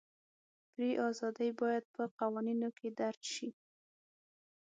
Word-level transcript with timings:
فري 0.71 0.89
ازادۍ 1.09 1.49
باید 1.61 1.83
په 1.95 2.03
قوانینو 2.19 2.69
کې 2.77 2.89
درج 2.99 3.21
شي. 3.33 3.49